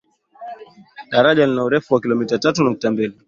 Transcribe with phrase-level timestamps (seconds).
[1.11, 3.19] Daraja lina urefu wa kilomita tatu nukta mbili